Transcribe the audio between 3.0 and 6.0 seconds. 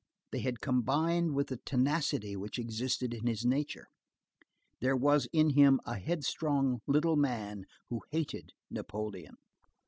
in his nature. There was in him a